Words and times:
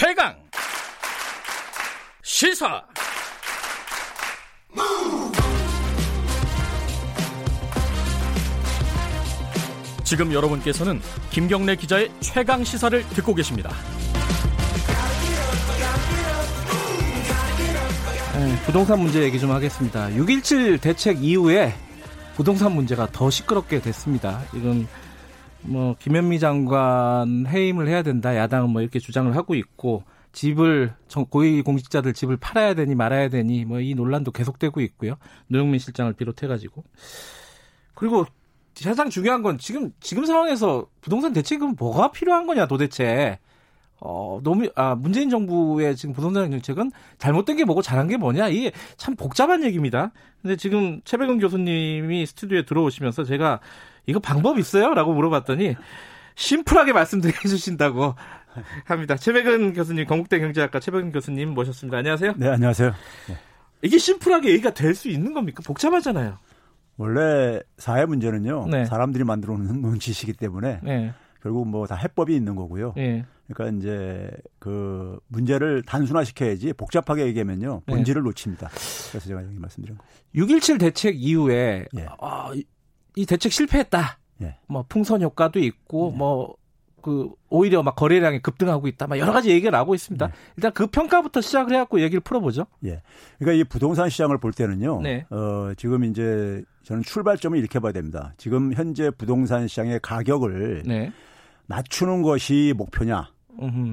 최강 0.00 0.32
시사 2.22 2.80
지금 10.04 10.32
여러분께서는 10.32 11.00
김경래 11.30 11.74
기자의 11.74 12.12
최강 12.20 12.62
시사를 12.62 13.02
듣고 13.08 13.34
계십니다. 13.34 13.72
네, 18.34 18.62
부동산 18.66 19.00
문제 19.00 19.20
얘기 19.24 19.40
좀 19.40 19.50
하겠습니다. 19.50 20.10
6.17 20.10 20.80
대책 20.80 21.24
이후에 21.24 21.74
부동산 22.36 22.70
문제가 22.70 23.08
더 23.10 23.30
시끄럽게 23.30 23.80
됐습니다. 23.80 24.44
지금 24.52 24.86
뭐 25.68 25.96
김현미 25.98 26.40
장관 26.40 27.46
해임을 27.46 27.88
해야 27.88 28.02
된다. 28.02 28.34
야당은 28.36 28.70
뭐 28.70 28.80
이렇게 28.82 28.98
주장을 28.98 29.34
하고 29.36 29.54
있고 29.54 30.02
집을 30.32 30.94
고위 31.30 31.62
공직자들 31.62 32.12
집을 32.14 32.36
팔아야 32.36 32.74
되니 32.74 32.94
말아야 32.94 33.28
되니 33.28 33.64
뭐 33.64 33.80
이 33.80 33.94
논란도 33.94 34.32
계속되고 34.32 34.80
있고요. 34.80 35.16
노영민 35.48 35.78
실장을 35.78 36.12
비롯해 36.14 36.46
가지고 36.46 36.84
그리고 37.94 38.24
가장 38.82 39.10
중요한 39.10 39.42
건 39.42 39.58
지금 39.58 39.92
지금 40.00 40.24
상황에서 40.24 40.86
부동산 41.00 41.32
대책은 41.32 41.74
뭐가 41.78 42.12
필요한 42.12 42.46
거냐 42.46 42.66
도대체 42.66 43.38
어, 44.00 44.40
너무, 44.44 44.68
아, 44.76 44.94
문재인 44.94 45.28
정부의 45.30 45.96
지금 45.96 46.14
부동산 46.14 46.50
정책은 46.50 46.92
잘못된 47.18 47.56
게 47.56 47.64
뭐고 47.64 47.82
잘한 47.82 48.06
게 48.08 48.16
뭐냐? 48.16 48.48
이게 48.48 48.72
참 48.96 49.16
복잡한 49.16 49.64
얘기입니다. 49.64 50.12
근데 50.40 50.54
지금 50.56 51.00
최백은 51.04 51.38
교수님이 51.40 52.24
스튜디오에 52.26 52.64
들어오시면서 52.64 53.24
제가 53.24 53.60
이거 54.06 54.20
방법 54.20 54.58
있어요? 54.58 54.94
라고 54.94 55.12
물어봤더니 55.14 55.74
심플하게 56.36 56.92
말씀드려 56.92 57.32
주신다고 57.40 58.14
합니다. 58.84 59.16
최백은 59.16 59.72
교수님, 59.72 60.06
건국대 60.06 60.38
경제학과 60.38 60.78
최백은 60.80 61.10
교수님 61.12 61.50
모셨습니다. 61.54 61.98
안녕하세요. 61.98 62.34
네, 62.36 62.48
안녕하세요. 62.48 62.92
네. 63.28 63.36
이게 63.82 63.98
심플하게 63.98 64.50
얘기가 64.50 64.70
될 64.74 64.94
수 64.94 65.08
있는 65.08 65.34
겁니까? 65.34 65.62
복잡하잖아요. 65.66 66.38
원래 66.96 67.60
사회 67.76 68.06
문제는요. 68.06 68.66
네. 68.70 68.84
사람들이 68.84 69.24
만들어 69.24 69.56
놓은 69.56 69.98
지식이기 69.98 70.38
때문에 70.38 70.80
네. 70.82 71.12
결국 71.42 71.68
뭐 71.68 71.86
다 71.86 71.94
해법이 71.96 72.34
있는 72.34 72.56
거고요. 72.56 72.94
네. 73.48 73.54
그러니까 73.54 73.78
이제 73.78 74.30
그 74.58 75.18
문제를 75.28 75.82
단순화시켜야지 75.82 76.72
복잡하게 76.74 77.26
얘기하면요 77.26 77.82
네. 77.86 77.94
본질을 77.94 78.22
네. 78.22 78.28
놓칩니다. 78.28 78.68
그래서 78.68 79.20
제가 79.26 79.42
여기 79.42 79.58
말씀드린 79.58 79.96
거. 79.96 80.04
6.17 80.34 80.78
대책 80.80 81.16
이후에 81.22 81.86
예. 81.96 82.06
아, 82.20 82.52
이 83.16 83.26
대책 83.26 83.52
실패했다. 83.52 84.18
예. 84.42 84.58
뭐 84.68 84.84
풍선 84.88 85.22
효과도 85.22 85.58
있고 85.58 86.10
예. 86.12 86.16
뭐그 86.18 87.30
오히려 87.48 87.82
막 87.82 87.96
거래량이 87.96 88.40
급등하고 88.40 88.86
있다. 88.86 89.06
막 89.06 89.18
여러 89.18 89.32
가지 89.32 89.50
얘기가 89.50 89.70
나오고 89.70 89.94
있습니다. 89.94 90.26
네. 90.26 90.32
일단 90.56 90.72
그 90.72 90.86
평가부터 90.86 91.40
시작을 91.40 91.72
해갖고 91.72 92.00
얘기를 92.00 92.20
풀어보죠. 92.20 92.66
예. 92.84 93.02
그러니까 93.38 93.60
이 93.60 93.64
부동산 93.64 94.10
시장을 94.10 94.38
볼 94.38 94.52
때는요. 94.52 95.00
네. 95.02 95.26
어, 95.30 95.72
지금 95.76 96.04
이제 96.04 96.62
저는 96.84 97.02
출발점을 97.02 97.58
이렇게 97.58 97.80
봐야 97.80 97.92
됩니다. 97.92 98.34
지금 98.36 98.72
현재 98.72 99.10
부동산 99.10 99.66
시장의 99.66 100.00
가격을 100.02 100.84
네. 100.86 101.12
낮추는 101.66 102.22
것이 102.22 102.72
목표냐? 102.76 103.30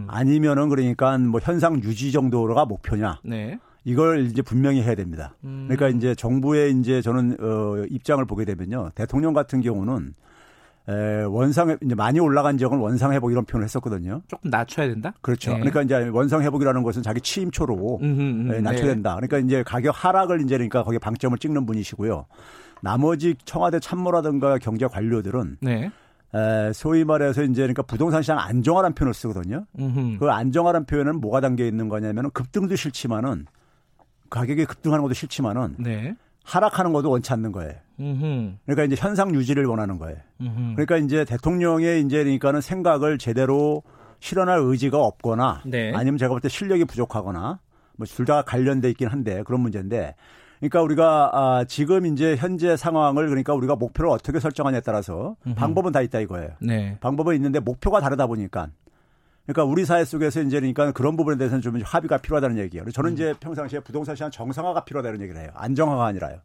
아니면은 0.08 0.70
그러니까 0.70 1.18
뭐 1.18 1.40
현상 1.42 1.82
유지 1.84 2.12
정도가 2.12 2.66
목표냐. 2.66 3.20
네. 3.24 3.60
이걸 3.84 4.26
이제 4.26 4.42
분명히 4.42 4.82
해야 4.82 4.96
됩니다. 4.96 5.36
음. 5.44 5.68
그러니까 5.68 5.96
이제 5.96 6.16
정부의 6.16 6.72
이제 6.74 7.02
저는 7.02 7.38
어 7.40 7.86
입장을 7.90 8.24
보게 8.26 8.44
되면요. 8.46 8.90
대통령 8.96 9.34
같은 9.34 9.62
경우는 9.62 10.16
에, 10.88 11.24
원상 11.24 11.78
이제 11.84 11.96
많이 11.96 12.20
올라간 12.20 12.58
지역은 12.58 12.78
원상 12.78 13.14
회복 13.14 13.32
이런 13.32 13.46
표현을 13.46 13.66
했었거든요. 13.66 14.22
조금 14.28 14.50
낮춰야 14.50 14.88
된다. 14.88 15.14
그렇죠. 15.22 15.52
네. 15.54 15.60
그러니까 15.60 15.82
이제 15.84 16.10
원상 16.10 16.42
회복이라는 16.42 16.84
것은 16.84 17.04
자기 17.04 17.22
취임초로 17.22 18.00
음, 18.02 18.04
음, 18.04 18.52
음. 18.52 18.64
낮춰야 18.64 18.88
네. 18.88 18.94
된다. 18.94 19.16
그러니까 19.16 19.40
이제 19.40 19.64
가격 19.64 19.96
하락을 19.96 20.42
이제 20.42 20.56
그러니까 20.56 20.84
거기에 20.84 21.00
방점을 21.00 21.38
찍는 21.38 21.66
분이시고요. 21.66 22.26
나머지 22.82 23.36
청와대 23.46 23.80
참모라든가 23.80 24.58
경제 24.60 24.86
관료들은 24.86 25.58
네. 25.62 25.92
에, 26.36 26.74
소위 26.74 27.06
말해서 27.06 27.44
이제 27.44 27.62
그러니까 27.62 27.84
부동산 27.84 28.22
시장 28.22 28.38
안정화라는 28.40 28.94
표현을 28.96 29.14
쓰거든요. 29.14 29.66
음흠. 29.80 30.18
그 30.20 30.30
안정화라는 30.30 30.86
표현은 30.86 31.22
뭐가 31.22 31.40
담겨 31.40 31.64
있는 31.64 31.88
거냐면은 31.88 32.30
급등도 32.32 32.76
싫지만은 32.76 33.46
가격이 34.30 34.66
급등하는 34.66 35.04
것도 35.04 35.14
싫지만은 35.14 35.76
네. 35.80 36.16
하락하는 36.44 36.92
것도 36.94 37.10
원치 37.10 37.32
않는 37.34 37.52
거예요. 37.52 37.74
음흠. 38.00 38.56
그러니까 38.66 38.84
이제 38.84 38.96
현상 38.98 39.34
유지를 39.34 39.66
원하는 39.66 39.98
거예요. 39.98 40.18
음흠. 40.42 40.74
그러니까 40.76 40.98
이제 40.98 41.24
대통령의 41.26 42.02
이제 42.02 42.18
그러니까는 42.24 42.60
생각을 42.62 43.18
제대로 43.18 43.82
실현할 44.20 44.60
의지가 44.60 44.98
없거나 45.00 45.62
네. 45.66 45.92
아니면 45.96 46.18
제가 46.18 46.30
볼 46.30 46.42
때 46.42 46.50
실력이 46.50 46.86
부족하거나 46.86 47.60
뭐 47.98 48.06
둘 48.08 48.26
다 48.26 48.42
관련돼 48.42 48.90
있긴 48.90 49.08
한데 49.08 49.42
그런 49.46 49.62
문제인데 49.62 50.16
그러니까 50.60 50.82
우리가 50.82 51.32
아, 51.34 51.66
지금 51.68 52.06
이제 52.06 52.36
현재 52.36 52.78
상황을 52.78 53.28
그러니까 53.28 53.54
우리가 53.54 53.76
목표를 53.76 54.10
어떻게 54.10 54.40
설정하냐에 54.40 54.82
따라서 54.82 55.36
음흠. 55.46 55.56
방법은 55.56 55.92
다 55.92 56.02
있다 56.02 56.20
이거예요. 56.20 56.50
네. 56.60 56.98
방법은 57.02 57.36
있는데 57.36 57.60
목표가 57.60 58.00
다르다 58.00 58.28
보니까 58.28 58.70
그러니까 59.46 59.64
우리 59.64 59.86
사회 59.86 60.04
속에서 60.06 60.42
이제 60.42 60.60
그러니까 60.60 60.92
그런 60.92 61.16
부분에 61.18 61.38
대해서는 61.38 61.62
좀 61.62 61.80
합의가 61.84 62.18
필요하다는 62.18 62.58
얘기예요. 62.58 62.90
저는 62.92 63.12
음. 63.12 63.14
이제 63.14 63.34
평상시에 63.40 63.80
부동산 63.82 64.16
시장 64.16 64.32
정상화가 64.32 64.86
필요하다는 64.86 65.22
얘기를 65.22 65.40
해요. 65.40 65.52
안정화가 65.54 66.06
아니라요. 66.06 66.40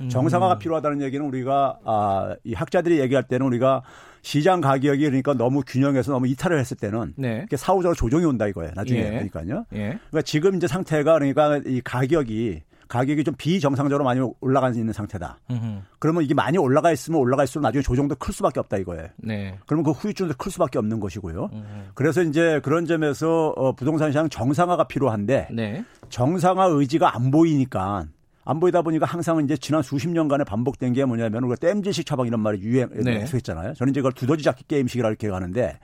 음. 0.00 0.08
정상화가 0.08 0.58
필요하다는 0.58 1.02
얘기는 1.02 1.24
우리가 1.24 1.78
아, 1.84 2.34
이 2.44 2.54
학자들이 2.54 3.00
얘기할 3.00 3.24
때는 3.24 3.46
우리가 3.46 3.82
시장 4.22 4.60
가격이 4.60 5.04
그러니까 5.04 5.34
너무 5.34 5.62
균형해서 5.66 6.12
너무 6.12 6.26
이탈을 6.28 6.58
했을 6.58 6.76
때는 6.76 7.14
네. 7.16 7.46
사후적으로 7.54 7.94
조정이 7.94 8.24
온다 8.24 8.46
이거예요. 8.46 8.72
나중에 8.74 9.00
예. 9.00 9.10
그러니까요. 9.10 9.66
예. 9.74 9.98
그러니까 10.10 10.22
지금 10.22 10.56
이제 10.56 10.66
상태가 10.66 11.14
그러니까 11.14 11.60
이 11.66 11.80
가격이 11.82 12.62
가격이 12.90 13.22
좀 13.22 13.34
비정상적으로 13.38 14.04
많이 14.04 14.20
올라가 14.40 14.68
있는 14.68 14.92
상태다. 14.92 15.38
으흠. 15.48 15.82
그러면 16.00 16.24
이게 16.24 16.34
많이 16.34 16.58
올라가 16.58 16.90
있으면 16.90 17.20
올라갈수록 17.20 17.62
나중에 17.62 17.82
조정도 17.82 18.16
클 18.16 18.34
수밖에 18.34 18.58
없다 18.58 18.78
이거예요. 18.78 19.06
네. 19.18 19.56
그러면 19.64 19.84
그 19.84 19.92
후유증도 19.92 20.34
클 20.36 20.50
수밖에 20.50 20.78
없는 20.78 20.98
것이고요. 20.98 21.50
으흠. 21.52 21.90
그래서 21.94 22.22
이제 22.22 22.60
그런 22.64 22.86
점에서 22.86 23.54
어, 23.56 23.72
부동산 23.72 24.10
시장 24.10 24.28
정상화가 24.28 24.88
필요한데 24.88 25.48
네. 25.52 25.84
정상화 26.08 26.66
의지가 26.66 27.14
안 27.14 27.30
보이니까 27.30 28.06
안 28.44 28.58
보이다 28.58 28.82
보니까 28.82 29.06
항상 29.06 29.40
이제 29.44 29.56
지난 29.56 29.82
수십 29.82 30.08
년간에 30.08 30.42
반복된 30.42 30.92
게 30.92 31.04
뭐냐면 31.04 31.44
우리가 31.44 31.60
땜질식 31.60 32.04
처방 32.04 32.26
이런 32.26 32.40
말이 32.40 32.58
유행했었잖아요. 32.58 33.68
네. 33.68 33.74
저는 33.74 33.92
이제 33.92 34.00
그걸 34.00 34.12
두더지 34.12 34.42
잡기 34.42 34.64
게임식이라 34.66 35.08
이렇게 35.08 35.28
하는데 35.28 35.78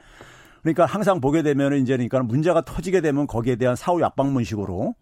그러니까 0.66 0.84
항상 0.84 1.21
보게 1.21 1.43
되면 1.43 1.75
이제 1.75 1.93
그러니까 1.93 2.25
문제가 2.25 2.60
터지게 2.60 3.00
되면 3.00 3.28
거기에 3.28 3.54
대한 3.54 3.77
사후 3.77 4.00
약방문식으로 4.00 4.97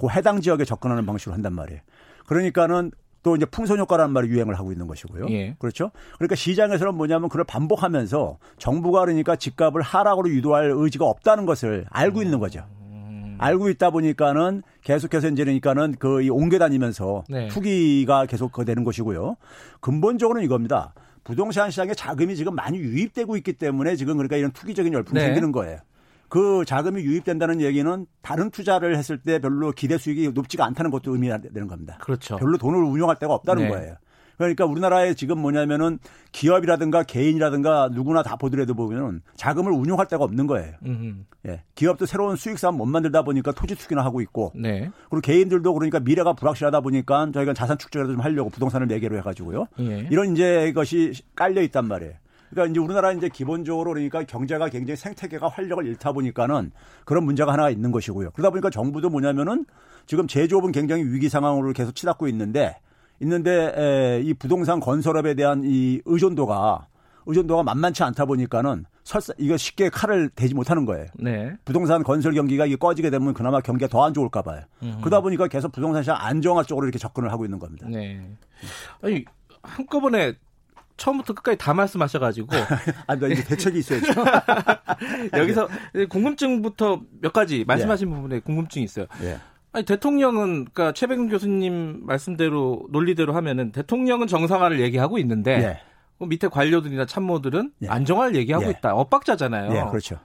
그 0.00 0.08
해당 0.10 0.40
지역에 0.40 0.64
접근하는 0.64 1.06
방식으로 1.06 1.34
한단 1.34 1.54
말이에요. 1.54 1.80
그러니까는 2.26 2.92
또 3.24 3.34
이제 3.34 3.44
풍선 3.44 3.80
효과라는 3.80 4.12
말이 4.12 4.28
유행을 4.28 4.56
하고 4.56 4.70
있는 4.70 4.86
것이고요. 4.86 5.26
예. 5.30 5.56
그렇죠? 5.58 5.90
그러니까 6.18 6.36
시장에서는 6.36 6.94
뭐냐면 6.94 7.28
그걸 7.28 7.44
반복하면서 7.44 8.38
정부가 8.58 9.00
그러니까 9.00 9.34
집값을 9.34 9.82
하락으로 9.82 10.28
유도할 10.30 10.70
의지가 10.72 11.04
없다는 11.04 11.46
것을 11.46 11.86
알고 11.90 12.22
있는 12.22 12.38
거죠. 12.38 12.64
음. 12.82 13.36
알고 13.40 13.70
있다 13.70 13.90
보니까는 13.90 14.62
계속해서 14.82 15.30
이제 15.30 15.42
그러니까는 15.42 15.96
그 15.98 16.28
옮겨 16.30 16.60
다니면서 16.60 17.24
네. 17.28 17.48
투기가 17.48 18.26
계속 18.26 18.52
되는 18.64 18.84
것이고요. 18.84 19.34
근본적으로는 19.80 20.44
이겁니다. 20.44 20.94
부동산 21.28 21.70
시장에 21.70 21.92
자금이 21.92 22.36
지금 22.36 22.54
많이 22.54 22.78
유입되고 22.78 23.36
있기 23.36 23.52
때문에 23.52 23.96
지금 23.96 24.16
그러니까 24.16 24.38
이런 24.38 24.50
투기적인 24.50 24.94
열풍이 24.94 25.20
네. 25.20 25.26
생기는 25.26 25.52
거예요. 25.52 25.78
그 26.30 26.64
자금이 26.64 27.02
유입된다는 27.02 27.60
얘기는 27.60 28.06
다른 28.22 28.50
투자를 28.50 28.96
했을 28.96 29.18
때 29.18 29.38
별로 29.38 29.70
기대 29.72 29.98
수익이 29.98 30.30
높지가 30.30 30.64
않다는 30.64 30.90
것도 30.90 31.12
의미되는 31.12 31.68
겁니다. 31.68 31.98
그렇죠. 32.00 32.36
별로 32.38 32.56
돈을 32.56 32.82
운용할 32.82 33.18
데가 33.18 33.34
없다는 33.34 33.64
네. 33.64 33.68
거예요. 33.68 33.96
그러니까 34.38 34.64
우리나라에 34.64 35.14
지금 35.14 35.40
뭐냐면은 35.40 35.98
기업이라든가 36.32 37.02
개인이라든가 37.02 37.90
누구나 37.92 38.22
다 38.22 38.36
보더라도 38.36 38.74
보면은 38.74 39.20
자금을 39.34 39.72
운용할 39.72 40.06
데가 40.06 40.24
없는 40.24 40.46
거예요. 40.46 40.74
음흠. 40.86 41.14
예. 41.48 41.62
기업도 41.74 42.06
새로운 42.06 42.36
수익산 42.36 42.74
못 42.74 42.86
만들다 42.86 43.22
보니까 43.22 43.52
토지 43.52 43.74
투기나 43.74 44.04
하고 44.04 44.20
있고. 44.20 44.52
네. 44.54 44.90
그리고 45.10 45.20
개인들도 45.20 45.74
그러니까 45.74 45.98
미래가 46.00 46.34
불확실하다 46.34 46.80
보니까 46.80 47.30
저희가 47.32 47.52
자산 47.52 47.76
축적이라도 47.78 48.12
좀 48.12 48.22
하려고 48.22 48.48
부동산을 48.48 48.86
매개로 48.86 49.16
해 49.16 49.20
가지고요. 49.20 49.66
예. 49.80 50.06
이런 50.10 50.32
이제 50.32 50.72
것이 50.72 51.12
깔려 51.34 51.60
있단 51.62 51.86
말이에요. 51.86 52.14
그러니까 52.50 52.70
이제 52.70 52.80
우리나라 52.80 53.12
이제 53.12 53.28
기본적으로 53.28 53.92
그러니까 53.92 54.22
경제가 54.22 54.68
굉장히 54.68 54.96
생태계가 54.96 55.48
활력을 55.48 55.86
잃다 55.86 56.12
보니까는 56.12 56.70
그런 57.04 57.24
문제가 57.24 57.52
하나 57.52 57.70
있는 57.70 57.90
것이고요. 57.90 58.30
그러다 58.30 58.50
보니까 58.50 58.70
정부도 58.70 59.10
뭐냐면은 59.10 59.66
지금 60.06 60.26
제조업은 60.26 60.72
굉장히 60.72 61.04
위기 61.04 61.28
상황으로 61.28 61.72
계속 61.72 61.94
치닫고 61.94 62.28
있는데 62.28 62.76
있는데 63.20 63.72
에, 63.76 64.20
이 64.22 64.34
부동산 64.34 64.80
건설업에 64.80 65.34
대한 65.34 65.62
이 65.64 66.00
의존도가 66.04 66.86
의존도가 67.26 67.62
만만치 67.62 68.02
않다 68.04 68.24
보니까는 68.24 68.84
설사 69.04 69.32
이거 69.38 69.56
쉽게 69.56 69.88
칼을 69.90 70.28
대지 70.30 70.54
못하는 70.54 70.84
거예요. 70.84 71.06
네. 71.14 71.52
부동산 71.64 72.02
건설 72.02 72.32
경기가 72.34 72.66
이게 72.66 72.76
꺼지게 72.76 73.10
되면 73.10 73.34
그나마 73.34 73.60
경기가 73.60 73.88
더 73.88 74.04
안 74.04 74.14
좋을까 74.14 74.42
봐요. 74.42 74.62
음. 74.82 74.96
그러다 75.00 75.20
보니까 75.20 75.46
계속 75.48 75.72
부동산 75.72 76.02
시장 76.02 76.16
안정화 76.18 76.62
쪽으로 76.64 76.86
이렇게 76.86 76.98
접근을 76.98 77.30
하고 77.32 77.44
있는 77.44 77.58
겁니다. 77.58 77.86
네. 77.88 78.20
아니 79.02 79.24
한꺼번에 79.62 80.34
처음부터 80.96 81.32
끝까지 81.34 81.58
다 81.58 81.74
말씀하셔가지고. 81.74 82.48
아, 83.06 83.14
나 83.16 83.26
이제 83.28 83.44
대책이 83.44 83.78
있어야죠. 83.78 84.12
여기서 85.38 85.68
궁금증부터 86.10 87.00
몇 87.20 87.32
가지 87.32 87.64
말씀하신 87.66 88.08
예. 88.10 88.14
부분에 88.14 88.40
궁금증이 88.40 88.84
있어요. 88.84 89.06
예. 89.22 89.38
아니 89.72 89.84
대통령은 89.84 90.66
그러니까 90.72 90.92
최백운 90.92 91.28
교수님 91.28 92.00
말씀대로 92.06 92.86
논리대로 92.90 93.34
하면은 93.34 93.72
대통령은 93.72 94.26
정상화를 94.26 94.80
얘기하고 94.80 95.18
있는데 95.18 95.50
예. 95.62 95.80
그 96.18 96.24
밑에 96.24 96.48
관료들이나 96.48 97.06
참모들은 97.06 97.72
예. 97.82 97.88
안정화를 97.88 98.34
얘기하고 98.36 98.66
예. 98.66 98.70
있다. 98.70 98.94
엇박자잖아요. 98.94 99.76
예, 99.76 99.90
그렇죠. 99.90 100.18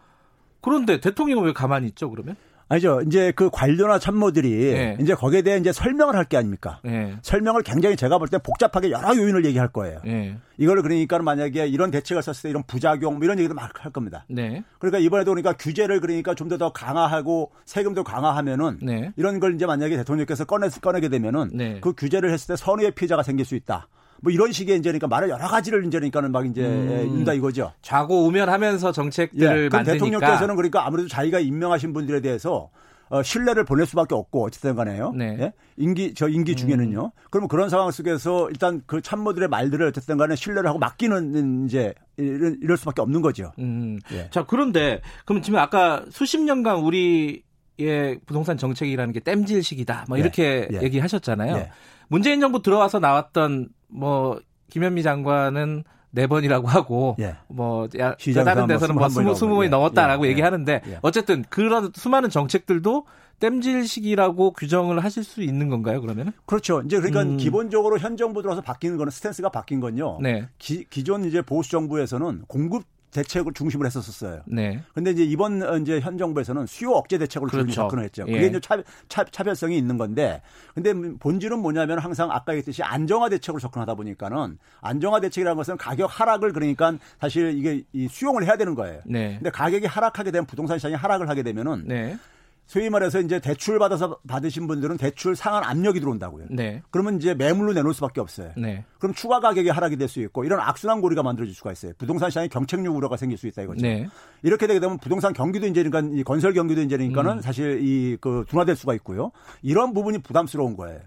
그런데 0.62 1.00
대통령은 1.00 1.44
왜 1.44 1.54
가만히 1.54 1.88
있죠, 1.88 2.10
그러면? 2.10 2.36
아니죠. 2.74 3.02
이제 3.06 3.32
그 3.36 3.50
관료나 3.52 4.00
참모들이 4.00 4.50
네. 4.74 4.98
이제 5.00 5.14
거기에 5.14 5.42
대해 5.42 5.58
이제 5.58 5.72
설명을 5.72 6.16
할 6.16 6.24
게 6.26 6.38
아닙니까? 6.38 6.80
네. 6.84 7.16
설명을 7.22 7.64
굉장히 7.64 7.96
제가 7.96 8.18
볼 8.18 8.28
때 8.30 8.38
복잡하게 8.38 8.92
여러 8.92 9.16
요인을 9.16 9.46
얘기할 9.46 9.68
거예요. 9.68 10.00
네. 10.06 10.38
이걸 10.58 10.82
그러니까 10.82 11.20
만약에 11.20 11.68
이런 11.68 11.92
대책을 11.92 12.22
썼을 12.24 12.42
때 12.44 12.50
이런 12.50 12.64
부작용 12.64 13.16
뭐 13.16 13.24
이런 13.26 13.38
얘기도 13.40 13.54
막 13.54 13.72
할 13.84 13.92
겁니다. 13.92 14.26
네. 14.30 14.64
그러니까 14.80 15.00
이번에도 15.00 15.32
그러니까 15.32 15.54
규제를 15.54 16.00
그러니까 16.00 16.34
좀 16.36 16.48
더 16.50 16.58
더 16.58 16.72
강화하고 16.72 17.52
세금도 17.66 18.04
강화하면은 18.04 18.80
네. 18.82 19.12
이런 19.18 19.40
걸 19.40 19.56
이제 19.56 19.66
만약에 19.66 19.98
대통령께서 19.98 20.46
꺼내 20.46 20.70
꺼내게 20.70 21.10
되면은 21.10 21.50
네. 21.54 21.80
그 21.82 21.94
규제를 21.94 22.32
했을 22.32 22.48
때 22.48 22.56
선의의 22.56 22.92
피해자가 22.92 23.24
생길 23.24 23.46
수 23.46 23.56
있다. 23.56 23.88
뭐 24.24 24.32
이런 24.32 24.54
식의 24.54 24.78
이제 24.78 24.90
그러니까 24.90 25.08
말을 25.08 25.30
여러 25.30 25.48
가지를 25.50 25.86
이제 25.86 26.00
그러니까는 26.00 26.32
막 26.32 26.46
이제 26.48 26.66
음. 26.66 27.18
인다 27.18 27.34
이거죠. 27.34 27.74
좌고 27.82 28.26
우면하면서 28.26 28.94
정책들을 28.94 29.66
예, 29.66 29.70
만드니까 29.70 29.84
대통령께서는 29.84 30.56
그러니까 30.56 30.88
아무래도 30.88 31.10
자기가 31.10 31.40
임명하신 31.40 31.92
분들에 31.92 32.22
대해서 32.22 32.70
어, 33.10 33.22
신뢰를 33.22 33.66
보낼 33.66 33.86
수밖에 33.86 34.16
없고 34.16 34.46
어쨌든 34.46 34.76
간에요. 34.76 35.12
네. 35.12 35.38
예? 35.40 35.54
임기 35.76 36.14
저 36.14 36.30
임기 36.30 36.56
중에는요. 36.56 37.04
음. 37.04 37.10
그러면 37.30 37.50
그런 37.50 37.70
상황 37.70 37.92
속에서 37.92 38.50
일단 38.50 38.82
그 38.86 39.02
참모들의 39.02 39.50
말들을 39.50 39.86
어쨌든 39.88 40.18
간에 40.18 40.38
신뢰를 40.38 40.70
하고 40.70 40.80
맡기는 40.80 41.66
이제 41.66 41.94
이럴, 42.16 42.58
이럴 42.62 42.78
수밖에 42.78 43.02
없는 43.02 43.22
거죠. 43.22 43.52
음. 43.60 44.00
예. 44.14 44.30
자, 44.32 44.46
그런데 44.46 45.02
그럼 45.26 45.42
지금 45.42 45.60
아까 45.60 46.06
수십 46.10 46.40
년간 46.40 46.78
우리 46.78 47.44
의 47.80 48.20
부동산 48.26 48.58
정책이라는 48.58 49.14
게 49.14 49.20
땜질식이다. 49.20 50.06
뭐 50.08 50.18
예. 50.18 50.22
이렇게 50.22 50.68
예. 50.72 50.82
얘기하셨잖아요. 50.84 51.56
예. 51.56 51.72
문재인 52.08 52.40
정부 52.40 52.62
들어와서 52.62 53.00
나왔던 53.00 53.70
뭐 53.88 54.40
김현미 54.70 55.02
장관은 55.02 55.84
네 56.12 56.28
번이라고 56.28 56.68
하고 56.68 57.16
예. 57.20 57.36
뭐 57.48 57.88
야, 57.98 58.16
다른 58.46 58.68
데서는 58.68 58.94
뭐 58.94 59.10
스무 59.10 59.34
스무 59.34 59.56
번이 59.56 59.70
넘었다라고 59.70 60.28
예. 60.28 60.30
얘기하는데 60.30 60.82
예. 60.86 61.00
어쨌든 61.02 61.44
그런 61.50 61.92
수많은 61.96 62.30
정책들도 62.30 63.06
땜질식이라고 63.40 64.52
규정을 64.54 65.04
하실 65.04 65.24
수 65.24 65.42
있는 65.42 65.70
건가요, 65.70 66.00
그러면은? 66.02 66.32
그렇죠. 66.46 66.82
이제 66.86 66.98
그러니까 66.98 67.24
음. 67.24 67.38
기본적으로 67.38 67.98
현 67.98 68.16
정부 68.16 68.42
들어서 68.42 68.62
바뀌는 68.62 68.98
거는 68.98 69.12
스탠스가 69.12 69.50
바뀐 69.50 69.80
건요. 69.80 70.20
네. 70.22 70.48
기, 70.60 70.86
기존 70.90 71.26
이제 71.26 71.42
보수 71.42 71.72
정부에서는 71.72 72.44
공급 72.48 72.84
대책을 73.14 73.54
중심으로 73.54 73.86
했었어요. 73.88 74.42
네. 74.46 74.82
근데 74.94 75.12
이제 75.12 75.24
이번 75.24 75.62
어, 75.62 75.78
이제 75.78 76.00
현 76.00 76.18
정부에서는 76.18 76.66
수요 76.66 76.92
억제 76.92 77.18
대책으로 77.18 77.50
그렇죠. 77.50 77.72
접근을 77.72 78.04
했죠. 78.04 78.26
그게 78.26 78.42
예. 78.42 78.48
이제 78.48 78.60
차, 78.60 78.78
차, 79.08 79.24
차별성이 79.24 79.78
있는 79.78 79.98
건데 79.98 80.42
근데 80.74 80.94
본질은 80.94 81.60
뭐냐면 81.60 82.00
항상 82.00 82.32
아까 82.32 82.54
얘기했듯이 82.54 82.84
안정화 82.84 83.30
대책으로 83.30 83.60
접근하다 83.60 83.96
보니까는 83.96 84.58
안정화 84.82 85.20
대책이라는 85.22 85.56
것은 85.56 85.78
가격 85.78 86.08
하락을 86.20 86.52
그러니까 86.52 86.94
사실 87.20 87.58
이게 87.58 87.84
이 87.94 88.08
수용을 88.08 88.46
해야 88.46 88.58
되는 88.58 88.76
거예요. 88.76 89.02
네. 89.06 89.36
근데 89.36 89.50
가격이 89.50 89.86
하락하게 89.86 90.32
되면 90.32 90.46
부동산 90.46 90.78
시장이 90.78 90.96
하락을 90.96 91.30
하게 91.30 91.44
되면은 91.44 91.84
네. 91.88 92.18
소위 92.66 92.90
말해서 92.90 93.20
이제 93.20 93.40
대출 93.40 93.78
받아서 93.78 94.18
받으신 94.28 94.68
분들은 94.68 94.98
대출 94.98 95.36
상한 95.36 95.64
압력이 95.64 96.00
들어온다고요. 96.00 96.46
네. 96.50 96.82
그러면 96.92 97.18
이제 97.18 97.34
매물로 97.34 97.74
내놓을 97.74 97.94
수밖에 97.94 98.22
없어요. 98.22 98.52
네. 98.58 98.86
그럼 99.00 99.14
추가 99.14 99.40
가격이 99.40 99.70
하락이 99.70 99.98
될 99.98 100.08
수 100.08 100.22
있고 100.22 100.44
이런 100.46 100.60
악순환 100.60 101.02
고리가 101.02 101.24
만들어질 101.24 101.54
수가 101.54 101.72
있어요. 101.74 101.92
부동산 101.98 102.30
시장에 102.30 102.48
경책력 102.48 102.96
우려가 102.96 103.18
생길 103.18 103.38
수 103.38 103.48
있다 103.48 103.64
이거죠. 103.64 103.82
네. 103.82 104.08
이렇게 104.44 104.66
되게 104.68 104.80
되면 104.80 104.98
부동산 104.98 105.34
경기도 105.34 105.68
이제 105.68 105.84
그러니까 105.84 106.16
이 106.16 106.24
건설 106.24 106.54
경기도 106.54 106.82
이제니까는 106.82 107.32
음. 107.34 107.42
사실 107.42 107.80
이 107.84 108.18
그 108.22 108.46
둔화될 108.48 108.76
수가 108.76 108.94
있고요. 108.96 109.32
이런 109.62 109.94
부분이 109.94 110.20
부담스러운 110.20 110.76
거예요. 110.78 111.00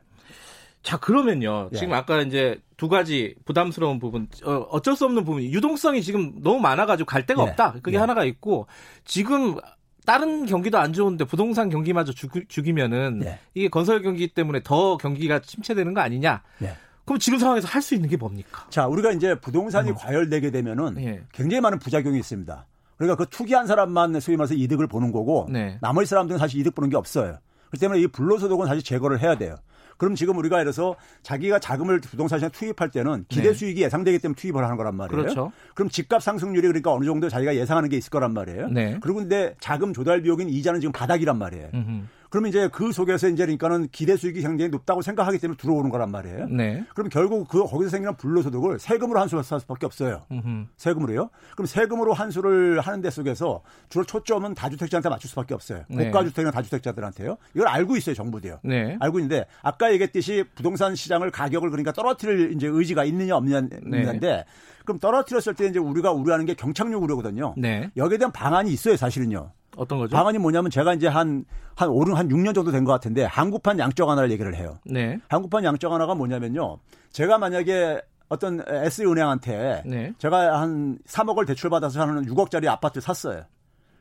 자 0.83 0.99
그러면요. 0.99 1.71
예. 1.73 1.77
지금 1.77 1.95
아까 1.95 2.21
이제 2.23 2.61
두 2.77 2.89
가지 2.89 3.35
부담스러운 3.45 3.99
부분, 3.99 4.29
어, 4.45 4.81
쩔수 4.81 5.05
없는 5.07 5.25
부분, 5.25 5.43
유동성이 5.43 6.03
지금 6.03 6.41
너무 6.43 6.61
많아가지고 6.61 7.07
갈 7.07 7.27
데가 7.27 7.43
예. 7.43 7.49
없다. 7.49 7.73
그게 7.83 7.97
예. 7.97 8.01
하나가 8.01 8.25
있고 8.25 8.67
지금 9.05 9.57
다른 10.07 10.47
경기도 10.47 10.79
안 10.79 10.93
좋은데 10.93 11.25
부동산 11.25 11.69
경기마저 11.69 12.13
죽, 12.13 12.33
이면은 12.67 13.19
네. 13.19 13.39
이게 13.55 13.69
건설 13.69 14.01
경기 14.01 14.29
때문에 14.29 14.61
더 14.63 14.97
경기가 14.97 15.41
침체되는 15.41 15.93
거 15.93 16.01
아니냐? 16.01 16.43
네. 16.59 16.75
그럼 17.05 17.19
지금 17.19 17.39
상황에서 17.39 17.69
할 17.69 17.83
수 17.83 17.95
있는 17.95 18.09
게 18.09 18.17
뭡니까? 18.17 18.67
자, 18.71 18.87
우리가 18.87 19.13
이제 19.13 19.35
부동산이 19.35 19.91
어. 19.91 19.95
과열되게 19.95 20.51
되면은 20.51 20.95
네. 20.95 21.23
굉장히 21.33 21.61
많은 21.61 21.79
부작용이 21.79 22.19
있습니다. 22.19 22.67
그러니까 22.97 23.17
그 23.17 23.29
투기한 23.29 23.67
사람만 23.67 24.19
소위 24.21 24.37
말해서 24.37 24.55
이득을 24.55 24.87
보는 24.87 25.13
거고 25.13 25.47
네. 25.51 25.79
나머지 25.83 26.09
사람들은 26.09 26.39
사실 26.39 26.59
이득 26.61 26.75
보는 26.75 26.89
게 26.89 26.97
없어요. 26.97 27.39
그렇기 27.69 27.79
때문에 27.81 28.01
이 28.01 28.07
불로소득은 28.07 28.67
사실 28.67 28.83
제거를 28.83 29.21
해야 29.21 29.37
돼요. 29.37 29.57
그럼 29.97 30.15
지금 30.15 30.37
우리가 30.37 30.61
이래서 30.61 30.97
자기가 31.23 31.59
자금을 31.59 32.01
부동산 32.01 32.39
시장에 32.39 32.51
투입할 32.51 32.91
때는 32.91 33.25
기대 33.29 33.49
네. 33.49 33.55
수익이 33.55 33.83
예상되기 33.83 34.19
때문에 34.19 34.37
투입을 34.37 34.63
하는 34.65 34.77
거란 34.77 34.95
말이에요. 34.95 35.23
그렇죠. 35.23 35.53
그럼 35.75 35.89
집값 35.89 36.23
상승률이 36.23 36.67
그러니까 36.67 36.93
어느 36.93 37.05
정도 37.05 37.29
자기가 37.29 37.57
예상하는 37.57 37.89
게 37.89 37.97
있을 37.97 38.11
거란 38.11 38.33
말이에요. 38.35 38.69
네. 38.69 38.99
그리고 39.01 39.21
근데 39.21 39.55
자금 39.61 39.93
조달 39.93 40.23
비용인 40.23 40.49
이자는 40.49 40.81
지금 40.81 40.93
바닥이란 40.93 41.39
말이에요. 41.39 41.71
음흠. 41.75 42.03
그러면 42.31 42.49
이제 42.49 42.69
그 42.73 42.93
속에서 42.93 43.29
이제 43.29 43.45
그러니까는 43.45 43.89
기대 43.93 44.17
수익이 44.17 44.43
굉장히 44.43 44.71
높다고 44.71 45.03
생각하기 45.03 45.39
때문에 45.39 45.57
들어오는 45.57 45.91
거란 45.91 46.11
말이에요. 46.11 46.47
네. 46.49 46.85
그럼 46.95 47.09
결국 47.09 47.49
그 47.49 47.65
거기서 47.65 47.91
생기는 47.91 48.17
불로소득을 48.17 48.79
세금으로 48.79 49.21
환수할 49.21 49.45
수밖에 49.45 49.87
없어요. 49.87 50.23
음흠. 50.31 50.67
세금으로요. 50.77 51.31
그럼 51.53 51.67
세금으로 51.67 52.13
환수를 52.13 52.81
하는 52.81 53.01
데 53.01 53.11
속에서 53.11 53.63
주로 53.89 54.05
초점은 54.05 54.55
다주택자한테 54.55 55.09
맞출 55.09 55.31
수밖에 55.31 55.55
없어요. 55.55 55.85
네. 55.89 56.07
고가주택이나 56.07 56.51
다주택자들한테요. 56.51 57.37
이걸 57.55 57.69
알고 57.69 57.97
있어요, 57.97 58.15
정부도요. 58.15 58.59
네. 58.65 58.97
알고 59.01 59.19
있는데 59.21 59.47
아까 59.63 59.93
얘기했듯이 59.93 60.45
부동산 60.55 60.95
시장을 60.95 61.31
가격을 61.31 61.71
그러니까 61.71 61.93
떨어뜨릴 61.93 62.53
이제 62.53 62.67
의지가 62.67 63.05
있느냐 63.05 63.37
없느냐인데 63.37 63.81
네. 64.21 64.45
그럼 64.85 64.99
떨어뜨렸을 65.01 65.55
때 65.55 65.67
이제 65.67 65.79
우리가 65.79 66.13
우려하는 66.13 66.47
게 66.47 66.55
경착륙 66.55 67.03
우려거든요. 67.03 67.55
네. 67.57 67.91
여기에 67.97 68.19
대한 68.19 68.33
방안이 68.33 68.71
있어요, 68.73 68.97
사실은요. 68.97 69.51
어떤 69.77 69.99
거죠? 69.99 70.17
방안이 70.17 70.39
뭐냐면 70.39 70.71
제가 70.71 70.95
이제 70.95 71.07
한, 71.09 71.45
한 71.77 71.89
오른 71.91 72.15
한 72.17 72.29
6년 72.29 72.55
정도 72.55 72.71
된 72.73 72.85
것 72.85 72.93
같은데 72.93 73.25
한국판 73.25 73.79
양적 73.79 74.09
하나를 74.09 74.31
얘기를 74.31 74.55
해요. 74.55 74.79
네. 74.85 75.19
한국판 75.29 75.65
양적 75.65 75.93
하나가 75.93 76.15
뭐냐면요. 76.15 76.79
제가 77.11 77.39
만약에 77.39 78.01
어떤 78.29 78.61
S은행한테 78.67 79.83
네. 79.87 80.13
제가 80.19 80.61
한 80.61 80.99
3억을 81.07 81.47
대출받아서 81.47 82.01
하는 82.01 82.27
6억짜리 82.27 82.67
아파트 82.69 83.01
샀어요. 83.01 83.45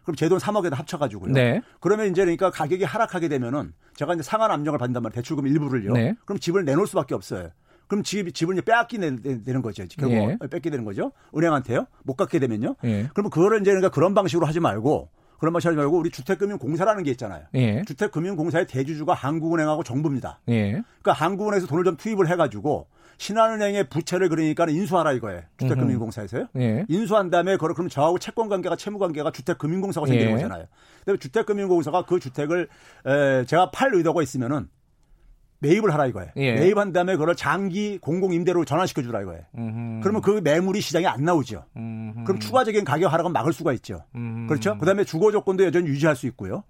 그럼 0.04 0.16
제 0.16 0.30
돈 0.30 0.38
3억에다 0.38 0.76
합쳐가지고요. 0.76 1.34
네. 1.34 1.62
그러면 1.80 2.08
이제 2.12 2.22
그러니까 2.24 2.52
가격이 2.52 2.84
하락하게 2.84 3.28
되면은 3.28 3.74
제가 3.96 4.14
이제 4.14 4.24
상한 4.24 4.52
압력을 4.52 4.78
받는단 4.78 5.02
말이에요. 5.04 5.16
대출금 5.16 5.48
일부를요. 5.48 5.94
네. 5.94 6.14
그럼 6.26 6.40
집을 6.40 6.64
내놓을 6.66 6.86
수밖에 6.88 7.16
없어요. 7.16 7.50
그럼 7.88 8.04
집, 8.04 8.34
집을 8.34 8.56
이제 8.56 8.62
빼앗기 8.64 8.98
되는 9.00 9.62
거죠. 9.62 9.84
결국 9.98 10.16
예. 10.16 10.38
뺏게 10.50 10.70
되는 10.72 10.86
거죠. 10.86 11.12
은행한테요. 11.36 11.86
못 12.04 12.16
갖게 12.16 12.40
되면요. 12.40 12.76
예. 12.84 13.08
그러면 13.14 13.30
그거를 13.30 13.62
이제 13.62 13.72
그러니까 13.72 13.90
그런 13.90 14.14
방식으로 14.16 14.48
하지 14.48 14.60
말고 14.60 15.10
그런 15.40 15.54
하지 15.68 15.78
말고 15.78 15.98
우리 15.98 16.10
주택금융공사라는 16.10 17.04
게 17.04 17.12
있잖아요. 17.12 17.46
예. 17.56 17.84
주택금융공사의 17.84 18.68
대주주가 18.68 19.14
한국은행하고 19.14 19.84
정부입니다. 19.84 20.40
예. 20.50 20.72
그러니까 20.72 21.14
한국은행에서 21.14 21.68
돈을 21.68 21.84
좀 21.84 21.98
투입을 21.98 22.28
해가지고 22.30 22.88
신한은행의 23.18 23.90
부채를 23.90 24.30
그러니까 24.30 24.66
인수하라 24.66 25.14
이거예요. 25.14 25.42
주택금융공사에서요. 25.58 26.48
예. 26.58 26.86
인수한 26.90 27.30
다음에 27.30 27.56
그걸 27.56 27.74
그럼 27.74 27.90
저하고 27.90 28.20
채권 28.20 28.50
관계가 28.50 28.76
채무 28.76 29.00
관계가 29.00 29.32
주택금융공사가 29.32 30.08
생기는 30.08 30.32
예. 30.32 30.36
거잖아요. 30.36 30.66
근데 31.06 31.20
주택금융공사가 31.20 32.04
그 32.06 32.20
주택을 32.20 32.68
에, 33.06 33.46
제가 33.46 33.72
팔 33.72 33.94
의도가 33.94 34.22
있으면은 34.22 34.68
매입을 35.66 35.94
하라 35.94 36.06
이거예요. 36.08 36.32
예. 36.38 36.54
매입한 36.54 36.92
다음에 36.92 37.16
그걸 37.16 37.36
장기 37.36 37.98
공공 38.00 38.34
임대로 38.34 38.66
전환시켜 38.66 39.02
주라 39.02 39.22
이거예요. 39.22 39.42
음흠. 39.58 40.00
그러면 40.02 40.22
그 40.22 40.42
매물이 40.44 40.82
시장에 40.82 41.08
안 41.08 41.24
나오죠. 41.24 41.66
음흠. 41.76 42.24
그럼 42.26 42.40
추가적인 42.40 42.86
가격 42.86 43.12
하락은 43.12 43.32
막을 43.34 43.54
수가 43.54 43.74
있죠. 43.74 44.04
음흠. 44.16 44.48
그렇죠? 44.48 44.78
그다음에 44.78 45.04
주거 45.04 45.32
조건도 45.32 45.66
여전히 45.66 45.88
유지할 45.88 46.16
수 46.16 46.28
있고요. 46.28 46.64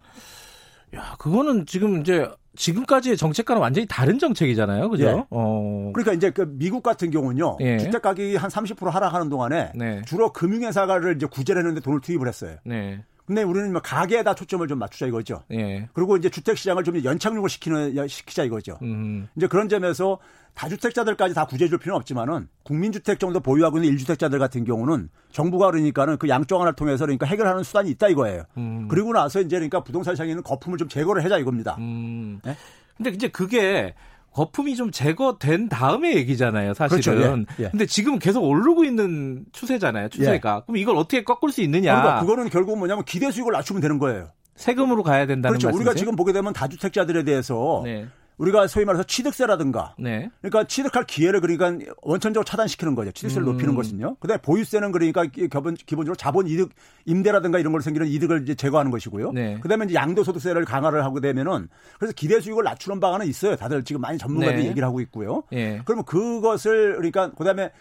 야, 0.95 1.15
그거는 1.19 1.65
지금 1.65 1.99
이제 1.99 2.27
지금까지의 2.55 3.17
정책과는 3.17 3.61
완전히 3.61 3.85
다른 3.89 4.17
정책이잖아요. 4.17 4.89
그죠? 4.89 5.05
예. 5.05 5.23
어. 5.29 5.91
그러니까 5.93 6.13
이제 6.13 6.29
그 6.29 6.45
미국 6.57 6.83
같은 6.83 7.11
경우는요. 7.11 7.57
예. 7.59 7.77
주택 7.77 8.01
가격이 8.01 8.37
한 8.37 8.49
30% 8.49 8.89
하락하는 8.89 9.27
동안에 9.29 9.73
네. 9.75 10.01
주로 10.05 10.31
금융회사를 10.31 11.17
이제 11.17 11.25
구제를 11.25 11.61
했는데 11.61 11.81
돈을 11.81 11.99
투입을 11.99 12.27
했어요. 12.27 12.55
네. 12.63 13.03
근데 13.25 13.41
우리는 13.41 13.71
뭐 13.71 13.81
가게에다 13.81 14.35
초점을 14.35 14.67
좀 14.67 14.77
맞추자 14.77 15.07
이거죠. 15.07 15.43
예. 15.51 15.89
그리고 15.93 16.15
이제 16.15 16.29
주택 16.29 16.57
시장을 16.57 16.83
좀 16.83 17.03
연착륙을 17.03 17.49
시키는 17.49 18.07
시키자 18.07 18.43
이거죠. 18.43 18.77
음. 18.83 19.27
이제 19.35 19.47
그런 19.47 19.67
점에서 19.67 20.19
다주택자들까지 20.53 21.33
다 21.33 21.45
구제해 21.45 21.67
줄 21.67 21.79
필요는 21.79 21.97
없지만은 21.97 22.47
국민주택 22.63 23.19
정도 23.19 23.39
보유하고 23.39 23.77
있는 23.77 23.89
일주택자들 23.89 24.39
같은 24.39 24.63
경우는 24.63 25.09
정부가 25.31 25.71
그러니까는 25.71 26.17
그 26.17 26.29
양쪽 26.29 26.57
하나를 26.57 26.75
통해서 26.75 27.05
그러니까 27.05 27.25
해결하는 27.25 27.63
수단이 27.63 27.89
있다 27.91 28.09
이거예요. 28.09 28.43
음. 28.57 28.87
그리고 28.87 29.11
나서 29.11 29.41
이제 29.41 29.57
그러니까 29.57 29.83
부동산 29.83 30.15
시장에 30.15 30.29
있는 30.29 30.43
거품을 30.43 30.77
좀 30.77 30.87
제거를 30.87 31.23
해자 31.23 31.37
이겁니다. 31.37 31.75
음. 31.79 32.39
네? 32.43 32.55
근데 32.95 33.09
이제 33.09 33.27
그게 33.27 33.93
거품이 34.35 34.75
좀 34.75 34.91
제거된 34.91 35.69
다음에 35.69 36.13
얘기잖아요, 36.17 36.73
사실은. 36.73 37.01
그렇죠. 37.01 37.45
예, 37.57 37.63
예. 37.63 37.69
근데 37.69 37.85
지금 37.85 38.19
계속 38.19 38.43
오르고 38.43 38.83
있는 38.83 39.45
추세잖아요, 39.53 40.09
추세가. 40.09 40.57
예. 40.57 40.61
그럼 40.65 40.75
이걸 40.75 40.97
어떻게 40.97 41.23
꺾을 41.23 41.51
수 41.51 41.61
있느냐? 41.61 41.95
그러니까 41.95 42.19
그거는 42.19 42.49
결국 42.49 42.77
뭐냐면 42.77 43.05
기대 43.05 43.31
수익을 43.31 43.53
낮추면 43.53 43.81
되는 43.81 43.97
거예요. 43.97 44.27
세금으로 44.55 45.03
가야 45.03 45.25
된다는 45.25 45.53
그렇죠. 45.53 45.67
말씀이세요? 45.67 45.89
우리가 45.89 45.97
지금 45.97 46.17
보게 46.17 46.33
되면 46.33 46.51
다주택자들에 46.51 47.23
대해서 47.23 47.81
네. 47.85 48.07
우리가 48.37 48.67
소위 48.67 48.85
말해서 48.85 49.03
취득세라든가 49.03 49.95
네. 49.97 50.29
그러니까 50.41 50.65
취득할 50.65 51.05
기회를 51.05 51.41
그러니까 51.41 51.93
원천적으로 52.01 52.43
차단시키는 52.45 52.95
거죠. 52.95 53.11
취득세를 53.11 53.47
음. 53.47 53.53
높이는 53.53 53.75
것은요. 53.75 54.15
그다음에 54.19 54.41
보유세는 54.41 54.91
그러니까 54.91 55.23
기본 55.25 55.75
기본적으로 55.75 56.15
자본 56.15 56.47
이득 56.47 56.71
임대라든가 57.05 57.59
이런 57.59 57.71
걸로 57.71 57.81
생기는 57.81 58.07
이득을 58.07 58.43
이제 58.43 58.55
제거하는 58.55 58.91
것이고요. 58.91 59.31
네. 59.31 59.59
그다음에 59.61 59.85
이제 59.85 59.95
양도소득세를 59.95 60.65
강화를 60.65 61.03
하게 61.03 61.21
되면은 61.21 61.69
그래서 61.97 62.13
기대 62.15 62.39
수익을 62.39 62.63
낮추는 62.63 62.99
방안은 62.99 63.27
있어요. 63.27 63.55
다들 63.55 63.83
지금 63.83 64.01
많이 64.01 64.17
전문가들이 64.17 64.63
네. 64.63 64.69
얘기를 64.69 64.85
하고 64.87 64.99
있고요. 65.01 65.43
예. 65.53 65.81
그러면 65.85 66.05
그것을 66.05 66.95
그러니까 66.95 67.31
그다음에 67.31 67.71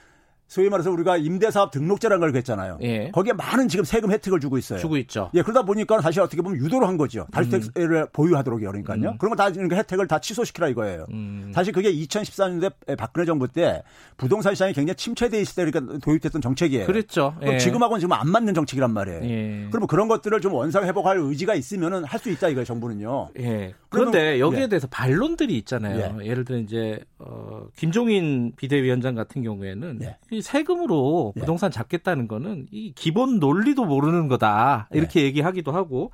소위 0.47 0.69
말해서 0.69 0.91
우리가 0.91 1.17
임대사업 1.17 1.71
등록제라는 1.71 2.21
걸 2.21 2.37
했잖아요. 2.37 2.79
예. 2.83 3.11
거기에 3.11 3.33
많은 3.33 3.69
지금 3.69 3.85
세금 3.85 4.13
혜택을 4.13 4.41
주고 4.41 4.59
있어요. 4.59 4.79
주고 4.79 4.97
있죠. 4.99 5.31
예, 5.35 5.43
그러다 5.43 5.63
보니까 5.63 6.01
사실 6.01 6.21
어떻게 6.21 6.43
보면 6.43 6.59
유도를 6.59 6.87
한 6.87 6.97
거죠. 6.97 7.27
다주택을 7.33 7.97
음. 8.03 8.07
보유하도록요. 8.13 8.71
그러니까요. 8.71 9.11
음. 9.13 9.19
그런 9.19 9.35
거 9.35 9.37
다 9.37 9.51
혜택을 9.51 10.07
다 10.07 10.19
취소시키라 10.21 10.69
이거예요. 10.69 11.07
음. 11.13 11.51
사실 11.55 11.73
그게 11.73 11.93
2014년도에 11.93 12.97
박근혜 12.97 13.25
정부 13.27 13.49
때 13.49 13.83
부동산 14.17 14.55
시장이 14.55 14.73
굉장히 14.73 14.97
침체돼 14.97 15.41
있을 15.41 15.55
때 15.65 15.71
그러니까 15.71 15.99
도입됐던 15.99 16.41
정책이에요. 16.43 16.87
그렇죠. 16.87 17.35
예. 17.43 17.59
지금하고는 17.59 18.01
지금 18.01 18.13
안 18.13 18.29
맞는 18.31 18.55
정책이란 18.55 18.91
말이에요. 18.93 19.25
예. 19.25 19.67
그러면 19.71 19.87
그런 19.89 20.09
것들을 20.09 20.41
좀 20.41 20.53
원상 20.55 20.85
회복할 20.85 21.19
의지가 21.19 21.55
있으면은 21.55 22.05
할 22.05 22.25
수 22.25 22.31
있다 22.31 22.49
이거예요. 22.49 22.65
정부는요. 22.65 23.29
예. 23.41 23.75
그런데 23.91 24.41
여기에 24.41 24.63
예. 24.63 24.67
대해서 24.69 24.87
반론들이 24.87 25.59
있잖아요. 25.59 26.19
예. 26.23 26.33
를 26.35 26.45
들어 26.47 26.57
이제 26.59 26.99
어, 27.19 27.67
김종인 27.77 28.53
비대위원장 28.57 29.15
같은 29.15 29.43
경우에는 29.43 29.99
예. 30.03 30.17
이 30.35 30.43
세금으로 30.43 31.33
예. 31.37 31.41
부동산 31.41 31.71
잡겠다는 31.71 32.29
거는 32.29 32.67
이 32.71 32.93
기본 32.95 33.39
논리도 33.39 33.85
모르는 33.85 34.29
거다 34.29 34.89
이렇게 34.93 35.21
예. 35.21 35.25
얘기하기도 35.25 35.73
하고 35.73 36.13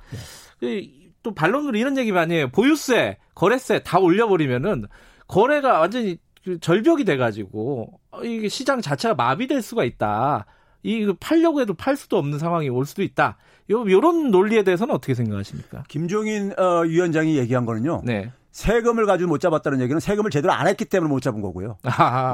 예. 0.63 0.87
또 1.23 1.33
반론으로 1.33 1.77
이런 1.77 1.97
얘기 1.97 2.11
많이 2.11 2.35
해요. 2.35 2.49
보유세, 2.51 3.17
거래세 3.35 3.83
다 3.83 3.99
올려버리면은 3.99 4.85
거래가 5.27 5.79
완전히 5.79 6.17
그 6.43 6.59
절벽이 6.59 7.05
돼가지고 7.05 7.99
이게 8.23 8.49
시장 8.49 8.81
자체가 8.81 9.13
마비될 9.15 9.61
수가 9.61 9.83
있다. 9.83 10.45
이 10.83 11.13
팔려고 11.19 11.61
해도 11.61 11.75
팔 11.75 11.95
수도 11.95 12.17
없는 12.17 12.39
상황이 12.39 12.69
올 12.69 12.85
수도 12.85 13.03
있다. 13.03 13.37
요 13.69 13.89
요런 13.89 14.31
논리에 14.31 14.63
대해서는 14.63 14.95
어떻게 14.95 15.13
생각하십니까? 15.13 15.83
김종인 15.87 16.53
어, 16.57 16.81
위원장이 16.81 17.37
얘기한 17.37 17.65
거는요. 17.65 18.01
네. 18.03 18.31
세금을 18.51 19.05
가지고 19.05 19.29
못 19.29 19.39
잡았다는 19.39 19.79
얘기는 19.81 19.99
세금을 19.99 20.29
제대로 20.29 20.51
안 20.51 20.67
했기 20.67 20.85
때문에 20.85 21.09
못 21.09 21.21
잡은 21.21 21.41
거고요. 21.41 21.77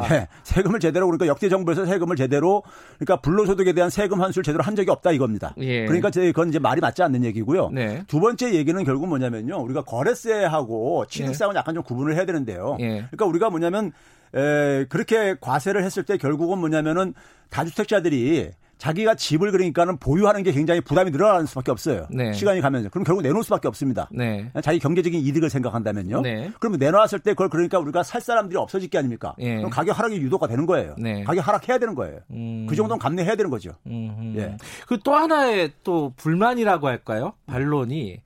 네, 0.10 0.28
세금을 0.44 0.80
제대로 0.80 1.06
그러니까 1.06 1.28
역대 1.28 1.48
정부에서 1.48 1.86
세금을 1.86 2.16
제대로 2.16 2.64
그러니까 2.98 3.22
불로소득에 3.22 3.74
대한 3.74 3.90
세금 3.90 4.22
환수를 4.22 4.44
제대로 4.44 4.64
한 4.64 4.76
적이 4.76 4.92
없다 4.92 5.12
이겁니다. 5.12 5.54
예. 5.58 5.86
그러니까 5.86 6.10
그건 6.10 6.50
이제 6.50 6.60
말이 6.60 6.82
맞지 6.82 7.04
않는 7.04 7.24
얘기고요. 7.24 7.70
네. 7.70 8.04
두 8.08 8.20
번째 8.20 8.54
얘기는 8.54 8.84
결국 8.84 9.08
뭐냐면요. 9.08 9.58
우리가 9.58 9.84
거래세하고 9.84 11.06
취득세하고는 11.08 11.58
예. 11.58 11.60
약간 11.60 11.76
좀 11.76 11.84
구분을 11.84 12.16
해야 12.16 12.26
되는데요. 12.26 12.78
예. 12.80 13.06
그러니까 13.12 13.26
우리가 13.26 13.50
뭐냐면 13.52 13.92
에, 14.34 14.86
그렇게 14.90 15.36
과세를 15.40 15.84
했을 15.84 16.04
때 16.04 16.18
결국은 16.18 16.58
뭐냐면은 16.58 17.14
다주택자들이 17.50 18.52
자기가 18.77 19.15
집을 19.15 19.51
그러니까는 19.51 19.98
보유하는 19.98 20.43
게 20.43 20.51
굉장히 20.51 20.81
부담이 20.81 21.10
늘어나는 21.12 21.48
수밖에 21.48 21.72
없어요. 21.72 22.05
네. 22.12 22.31
시간이 22.34 22.62
가면서. 22.62 22.89
그럼 22.89 23.03
결국 23.03 23.24
내놓을 23.24 23.43
수밖에 23.43 23.67
없습니다. 23.67 24.07
네. 24.12 24.51
자기 24.62 24.77
경제적인 24.79 25.19
이득을 25.19 25.50
생각한다면요. 25.50 26.22
네. 26.22 26.51
그러면 26.60 26.77
내놓았을 26.79 27.19
때 27.19 27.31
그걸 27.31 27.50
그러니까 27.50 27.79
우리가 27.79 28.03
살 28.03 28.22
사람들이 28.22 28.57
없어질 28.57 28.89
게 28.89 29.00
아닙니까? 29.00 29.34
네. 29.39 29.55
그럼 29.57 29.72
가격 29.72 29.98
하락이 29.98 30.17
유도가 30.17 30.48
되는 30.48 30.65
거예요. 30.67 30.93
네. 31.00 31.24
가격 31.24 31.48
하락해야 31.48 31.79
되는 31.79 31.96
거예요. 31.96 32.19
음. 32.31 32.67
그 32.69 32.75
정도는 32.75 33.00
감내해야 33.00 33.36
되는 33.36 33.50
거죠. 33.50 33.72
예. 33.89 34.55
그 34.88 34.98
또 35.03 35.15
하나의 35.15 35.72
또 35.84 36.13
불만이라고 36.17 36.88
할까요? 36.88 37.34
반론이 37.46 38.22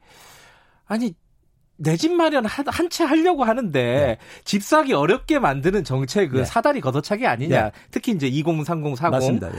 아니 0.87 1.13
내집 1.77 2.13
마련 2.13 2.45
한 2.45 2.89
채 2.89 3.03
하려고 3.05 3.43
하는데 3.43 3.81
네. 3.83 4.17
집 4.43 4.61
사기 4.63 4.93
어렵게 4.93 5.39
만드는 5.39 5.83
정책은 5.83 6.39
네. 6.39 6.45
사다리 6.45 6.79
걷어차기 6.81 7.25
아니냐. 7.25 7.63
네. 7.65 7.71
특히 7.89 8.11
이제 8.11 8.27
2030, 8.27 8.95
40. 8.97 9.09
맞습니다. 9.11 9.49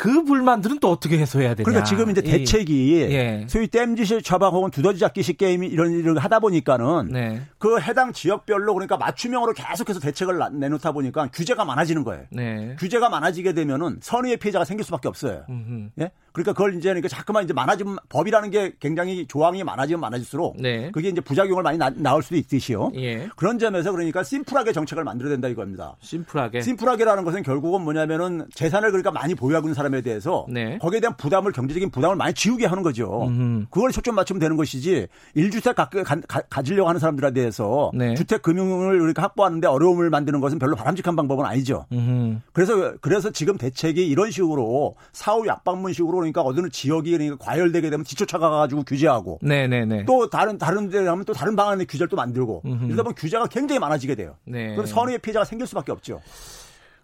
예. 0.00 0.10
그 0.10 0.24
불만들은 0.24 0.78
또 0.80 0.90
어떻게 0.90 1.18
해소해야 1.18 1.54
되냐. 1.54 1.64
그러니까 1.64 1.84
지금 1.84 2.10
이제 2.10 2.22
대책이 2.22 2.92
예. 3.10 3.46
소위 3.48 3.66
땜짓을 3.68 4.22
처방 4.22 4.52
혹은 4.52 4.70
두더지 4.70 4.98
잡기식 4.98 5.36
게임 5.36 5.62
이런 5.62 5.92
일을 5.92 6.18
하다 6.18 6.40
보니까는 6.40 7.08
네. 7.12 7.42
그 7.58 7.78
해당 7.80 8.12
지역별로 8.12 8.72
그러니까 8.72 8.96
맞춤형으로 8.96 9.52
계속해서 9.52 10.00
대책을 10.00 10.38
내놓다 10.52 10.92
보니까 10.92 11.28
규제가 11.32 11.64
많아지는 11.64 12.04
거예요. 12.04 12.24
네. 12.30 12.76
규제가 12.78 13.10
많아지게 13.10 13.52
되면은 13.52 13.98
선의의 14.00 14.38
피해자가 14.38 14.64
생길 14.64 14.84
수밖에 14.84 15.08
없어요. 15.08 15.44
음흠. 15.48 15.90
예? 16.00 16.10
그러니까 16.32 16.52
그걸 16.52 16.76
이제 16.76 16.88
그러니까 16.88 17.08
자꾸만 17.08 17.44
이제 17.44 17.52
많아지면 17.52 17.98
법이라는 18.08 18.50
게 18.50 18.74
굉장히 18.78 19.26
조항이 19.26 19.64
많아지면 19.64 20.00
많아질수록 20.00 20.56
네. 20.60 20.90
그게 20.92 21.08
이제 21.08 21.20
부작용을 21.20 21.62
많이 21.62 21.76
나, 21.76 21.90
나올 21.90 22.22
수도 22.22 22.36
있듯이요. 22.36 22.92
예. 22.96 23.28
그런 23.36 23.58
점에서 23.58 23.90
그러니까 23.90 24.22
심플하게 24.22 24.72
정책을 24.72 25.04
만들어야 25.04 25.32
된다 25.32 25.48
이겁니다. 25.48 25.96
심플하게. 26.00 26.62
심플하게라는 26.62 27.24
것은 27.24 27.42
결국은 27.42 27.82
뭐냐면은 27.82 28.46
재산을 28.54 28.90
그러니까 28.90 29.10
많이 29.10 29.34
보유하고 29.34 29.66
있는 29.66 29.74
사람 29.74 29.89
에 29.94 30.02
대해서 30.02 30.46
네. 30.48 30.78
거기에 30.78 31.00
대한 31.00 31.16
부담을 31.16 31.52
경제적인 31.52 31.90
부담을 31.90 32.16
많이 32.16 32.34
지우게 32.34 32.66
하는 32.66 32.82
거죠. 32.82 33.26
음흠. 33.26 33.66
그걸 33.70 33.92
초점 33.92 34.14
맞추면 34.14 34.40
되는 34.40 34.56
것이지 34.56 35.08
1주택 35.36 35.74
가, 35.74 35.88
가, 35.88 36.40
가지려고 36.48 36.88
하는 36.88 37.00
사람들에 37.00 37.32
대해서 37.32 37.90
네. 37.94 38.14
주택 38.14 38.42
금융을 38.42 39.00
우리가 39.00 39.22
확보하는데 39.22 39.66
어려움을 39.66 40.10
만드는 40.10 40.40
것은 40.40 40.58
별로 40.58 40.76
바람직한 40.76 41.16
방법은 41.16 41.44
아니죠. 41.44 41.86
음흠. 41.92 42.38
그래서 42.52 42.94
그래서 43.00 43.30
지금 43.30 43.56
대책이 43.56 44.06
이런 44.06 44.30
식으로 44.30 44.96
사후 45.12 45.46
약방문식으로 45.46 46.16
그러니까 46.18 46.42
어느 46.42 46.68
지역이 46.68 47.10
그러니까 47.12 47.36
과열되게 47.36 47.90
되면 47.90 48.04
뒤쫓아가 48.04 48.50
가지고 48.50 48.84
규제하고 48.84 49.38
네네네. 49.42 49.84
네, 49.84 49.96
네. 49.96 50.04
또 50.04 50.28
다른 50.30 50.58
다른 50.58 50.90
데 50.90 51.02
가면 51.02 51.24
또 51.24 51.32
다른 51.32 51.56
방안의 51.56 51.86
규제를 51.86 52.08
또 52.08 52.16
만들고 52.16 52.62
이러다 52.64 53.02
보면 53.02 53.14
규제가 53.14 53.46
굉장히 53.46 53.78
많아지게 53.78 54.14
돼요. 54.14 54.36
네. 54.44 54.72
그럼 54.74 54.86
선의의 54.86 55.18
피해자가 55.18 55.44
생길 55.44 55.66
수밖에 55.66 55.92
없죠. 55.92 56.20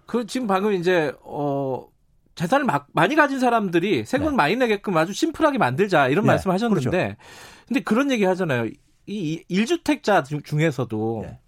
그 0.06 0.26
지금 0.26 0.46
방금 0.46 0.72
이제 0.72 1.12
어 1.22 1.86
재산을 2.36 2.66
막, 2.66 2.86
많이 2.92 3.16
가진 3.16 3.40
사람들이 3.40 4.04
세금을 4.04 4.32
네. 4.32 4.36
많이 4.36 4.56
내게끔 4.56 4.96
아주 4.96 5.12
심플하게 5.12 5.58
만들자 5.58 6.08
이런 6.08 6.24
네. 6.24 6.28
말씀 6.28 6.50
하셨는데 6.50 6.90
그렇죠. 6.90 7.16
근데 7.66 7.80
그런 7.80 8.10
얘기 8.12 8.24
하잖아요. 8.24 8.68
이 9.06 9.42
1주택자 9.50 10.44
중에서도 10.44 11.20
네. 11.26 11.38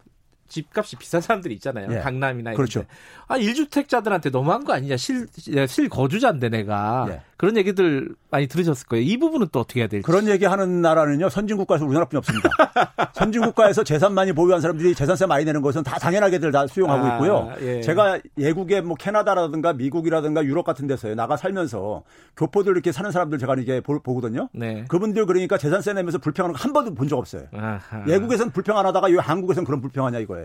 집값이 0.48 0.96
비싼 0.96 1.20
사람들이 1.20 1.54
있잖아요. 1.54 1.88
예. 1.90 1.98
강남이나 2.00 2.52
그렇죠. 2.54 2.84
아, 3.26 3.38
1주택자들한테 3.38 4.30
너무한 4.30 4.64
거 4.64 4.72
아니냐. 4.72 4.96
실, 4.96 5.26
실 5.68 5.88
거주자인데 5.88 6.48
내가. 6.50 7.06
예. 7.10 7.20
그런 7.36 7.56
얘기들 7.56 8.14
많이 8.30 8.48
들으셨을 8.48 8.88
거예요. 8.88 9.04
이 9.04 9.16
부분은 9.16 9.48
또 9.52 9.60
어떻게 9.60 9.80
해야 9.80 9.86
될지. 9.88 10.04
그런 10.04 10.26
얘기 10.28 10.44
하는 10.44 10.82
나라는요. 10.82 11.28
선진국가에서 11.28 11.84
우리나라뿐이 11.84 12.18
없습니다. 12.18 12.48
선진국가에서 13.14 13.84
재산 13.84 14.12
많이 14.14 14.32
보유한 14.32 14.60
사람들이 14.60 14.94
재산세 14.94 15.26
많이 15.26 15.44
내는 15.44 15.62
것은 15.62 15.82
다 15.84 15.98
당연하게들 15.98 16.50
다 16.52 16.66
수용하고 16.66 17.06
아, 17.06 17.14
있고요. 17.14 17.52
예. 17.60 17.80
제가 17.80 18.18
예국의 18.38 18.82
뭐 18.82 18.96
캐나다라든가 18.96 19.72
미국이라든가 19.72 20.44
유럽 20.44 20.64
같은 20.64 20.86
데서요. 20.86 21.14
나가 21.14 21.36
살면서 21.36 22.02
교포들 22.36 22.72
이렇게 22.72 22.90
사는 22.92 23.10
사람들 23.10 23.38
제가 23.38 23.54
이게 23.58 23.80
보, 23.80 23.98
거든요 24.00 24.48
네. 24.52 24.84
그분들 24.88 25.26
그러니까 25.26 25.58
재산세 25.58 25.92
내면서 25.92 26.18
불평하는 26.18 26.54
거 26.54 26.58
한 26.58 26.72
번도 26.72 26.94
본 26.94 27.08
적 27.08 27.16
없어요. 27.18 27.44
아하. 27.54 28.04
예국에서는 28.06 28.52
불평 28.52 28.76
안 28.76 28.84
하다가 28.84 29.08
이 29.08 29.14
한국에서는 29.14 29.64
그런 29.64 29.80
불평하냐 29.80 30.18
이거예요. 30.18 30.37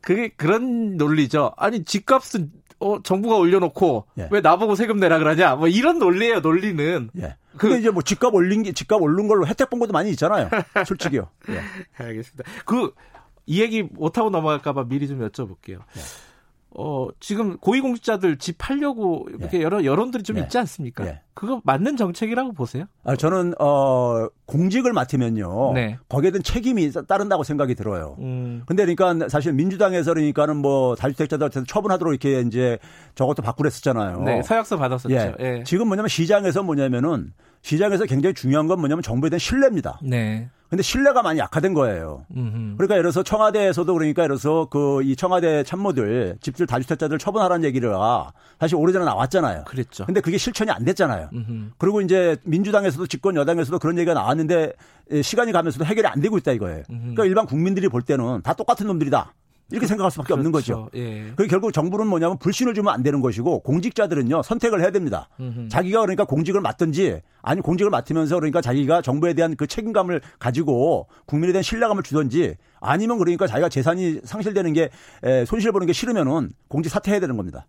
그게 0.00 0.28
그런 0.28 0.96
논리죠. 0.96 1.52
아니 1.56 1.84
집값은 1.84 2.50
어 2.78 3.02
정부가 3.02 3.36
올려놓고 3.36 4.06
예. 4.18 4.28
왜 4.30 4.40
나보고 4.40 4.74
세금 4.74 4.98
내라 4.98 5.18
그러냐? 5.18 5.56
뭐 5.56 5.68
이런 5.68 5.98
논리예요. 5.98 6.40
논리는. 6.40 7.10
예. 7.18 7.36
근데 7.56 7.74
그, 7.74 7.78
이제 7.78 7.90
뭐 7.90 8.02
집값 8.02 8.34
올린 8.34 8.62
게 8.62 8.72
집값 8.72 9.02
오른 9.02 9.28
걸로 9.28 9.46
혜택 9.46 9.68
본 9.68 9.80
것도 9.80 9.92
많이 9.92 10.10
있잖아요. 10.10 10.48
솔직히요. 10.86 11.28
예. 11.50 11.60
알겠습니다. 12.02 12.50
그 12.64 12.92
이 13.50 13.60
얘기 13.60 13.82
못 13.82 14.16
하고 14.16 14.30
넘어갈까봐 14.30 14.84
미리 14.84 15.08
좀 15.08 15.26
여쭤볼게요. 15.28 15.80
예. 15.96 16.00
어, 16.72 17.08
지금 17.18 17.56
고위공직자들 17.58 18.38
집 18.38 18.56
팔려고 18.58 19.26
이렇게 19.28 19.58
예. 19.58 19.62
여러 19.62 19.84
여론들이 19.84 20.22
좀 20.22 20.38
예. 20.38 20.42
있지 20.42 20.56
않습니까? 20.58 21.04
예. 21.04 21.20
그거 21.34 21.60
맞는 21.64 21.96
정책이라고 21.96 22.52
보세요? 22.52 22.84
아, 23.02 23.16
저는 23.16 23.54
어, 23.58 24.28
공직을 24.46 24.92
맡으면요. 24.92 25.72
네. 25.74 25.98
거기에 26.08 26.30
대한 26.30 26.42
책임이 26.42 26.92
따른다고 27.08 27.42
생각이 27.42 27.74
들어요. 27.74 28.16
음. 28.20 28.62
근데 28.66 28.84
그러니까 28.86 29.28
사실 29.28 29.52
민주당에서 29.52 30.12
그러니까는 30.14 30.56
뭐 30.56 30.94
다주택자들한테 30.94 31.64
처분하도록 31.66 32.12
이렇게 32.12 32.40
이제 32.46 32.78
저것도 33.16 33.42
바꾸랬었잖아요. 33.42 34.22
네, 34.22 34.42
서약서 34.42 34.76
받았었죠. 34.76 35.14
예. 35.14 35.34
예. 35.40 35.64
지금 35.64 35.88
뭐냐면 35.88 36.08
시장에서 36.08 36.62
뭐냐면은 36.62 37.32
시장에서 37.62 38.04
굉장히 38.04 38.34
중요한 38.34 38.68
건 38.68 38.78
뭐냐면 38.78 39.02
정부에 39.02 39.30
대한 39.30 39.38
신뢰입니다. 39.38 39.98
네. 40.02 40.48
근데 40.70 40.82
신뢰가 40.82 41.22
많이 41.22 41.40
약화된 41.40 41.74
거예요. 41.74 42.24
음흠. 42.36 42.76
그러니까 42.76 42.94
예를 42.94 43.02
들어서 43.02 43.22
청와대에서도 43.24 43.92
그러니까 43.92 44.22
예를 44.22 44.36
들어서 44.38 44.66
그 44.70 45.02
이 45.02 45.16
청와대 45.16 45.64
참모들 45.64 46.36
집들 46.40 46.66
다주택자들 46.66 47.18
처분하라는 47.18 47.64
얘기를 47.64 47.92
사실 48.60 48.76
오래전에 48.76 49.04
나왔잖아요. 49.04 49.64
그랬죠. 49.64 50.06
근데 50.06 50.20
그게 50.20 50.38
실천이 50.38 50.70
안 50.70 50.84
됐잖아요. 50.84 51.30
음흠. 51.32 51.70
그리고 51.78 52.00
이제 52.00 52.36
민주당에서도 52.44 53.06
집권 53.08 53.34
여당에서도 53.36 53.78
그런 53.78 53.98
얘기가 53.98 54.14
나왔는데 54.14 54.72
시간이 55.22 55.50
가면서도 55.52 55.84
해결이 55.84 56.06
안 56.06 56.20
되고 56.20 56.38
있다 56.38 56.52
이거예요. 56.52 56.84
음흠. 56.88 57.00
그러니까 57.00 57.24
일반 57.24 57.46
국민들이 57.46 57.88
볼 57.88 58.02
때는 58.02 58.42
다 58.42 58.52
똑같은 58.54 58.86
놈들이다. 58.86 59.32
이렇게 59.70 59.86
생각할 59.86 60.10
수밖에 60.10 60.34
그렇죠. 60.34 60.38
없는 60.38 60.52
거죠. 60.52 60.90
예. 60.94 61.32
그 61.36 61.46
결국 61.46 61.72
정부는 61.72 62.06
뭐냐면 62.06 62.38
불신을 62.38 62.74
주면 62.74 62.92
안 62.92 63.02
되는 63.02 63.20
것이고 63.20 63.60
공직자들은요 63.60 64.42
선택을 64.42 64.80
해야 64.80 64.90
됩니다. 64.90 65.28
음흠. 65.40 65.68
자기가 65.68 66.00
그러니까 66.00 66.24
공직을 66.24 66.60
맡든지 66.60 67.20
아니 67.42 67.60
공직을 67.60 67.90
맡으면서 67.90 68.36
그러니까 68.36 68.60
자기가 68.60 69.02
정부에 69.02 69.34
대한 69.34 69.56
그 69.56 69.66
책임감을 69.66 70.20
가지고 70.38 71.08
국민에 71.26 71.52
대한 71.52 71.62
신뢰감을 71.62 72.02
주든지 72.02 72.56
아니면 72.80 73.18
그러니까 73.18 73.46
자기가 73.46 73.68
재산이 73.68 74.20
상실되는 74.24 74.72
게 74.72 74.90
손실 75.46 75.72
보는 75.72 75.86
게 75.86 75.92
싫으면은 75.92 76.50
공직 76.68 76.90
사퇴해야 76.90 77.20
되는 77.20 77.36
겁니다. 77.36 77.66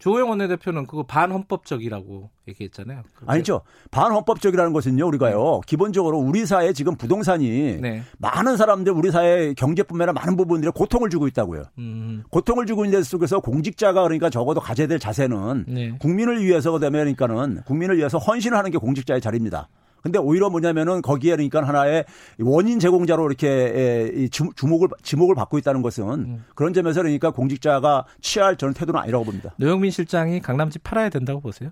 조호영 0.00 0.30
원내대표는 0.30 0.86
그거 0.86 1.02
반헌법적이라고 1.02 2.30
얘기했잖아요. 2.48 3.02
아니죠. 3.26 3.60
반헌법적이라는 3.90 4.72
것은요, 4.72 5.06
우리가요, 5.06 5.36
네. 5.36 5.60
기본적으로 5.66 6.18
우리 6.18 6.46
사회 6.46 6.72
지금 6.72 6.96
부동산이 6.96 7.78
네. 7.80 8.02
많은 8.18 8.56
사람들 8.56 8.94
우리 8.94 9.10
사회 9.10 9.52
경제뿐만 9.52 10.08
아니라 10.08 10.20
많은 10.20 10.36
부분들에 10.36 10.72
고통을 10.74 11.10
주고 11.10 11.28
있다고요. 11.28 11.64
음. 11.78 12.24
고통을 12.30 12.64
주고 12.64 12.86
있는 12.86 12.98
데 12.98 13.04
속에서 13.04 13.40
공직자가 13.40 14.02
그러니까 14.02 14.30
적어도 14.30 14.58
가져야 14.58 14.86
될 14.86 14.98
자세는 14.98 15.66
네. 15.68 15.94
국민을 15.98 16.42
위해서가 16.42 16.78
되면그러니까는 16.78 17.62
국민을 17.64 17.98
위해서 17.98 18.16
헌신을 18.16 18.56
하는 18.56 18.70
게 18.70 18.78
공직자의 18.78 19.20
자리입니다. 19.20 19.68
근데 20.02 20.18
오히려 20.18 20.50
뭐냐면은 20.50 21.02
거기에 21.02 21.36
그러니까 21.36 21.66
하나의 21.66 22.04
원인 22.38 22.78
제공자로 22.78 23.26
이렇게 23.26 24.28
주목을 24.30 24.88
지목을 25.02 25.34
받고 25.34 25.58
있다는 25.58 25.82
것은 25.82 26.04
음. 26.08 26.44
그런 26.54 26.72
점에서 26.72 27.02
그러니까 27.02 27.30
공직자가 27.30 28.06
취할 28.20 28.56
저는 28.56 28.74
태도는 28.74 29.00
아니라고 29.00 29.24
봅니다. 29.24 29.54
노영민 29.56 29.90
실장이 29.90 30.40
강남집 30.40 30.82
팔아야 30.82 31.08
된다고 31.08 31.40
보세요? 31.40 31.70